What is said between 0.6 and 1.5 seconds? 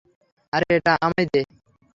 এটা আমায় দে।